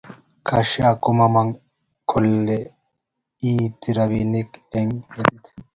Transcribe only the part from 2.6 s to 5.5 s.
a iti rabisiek eng metit.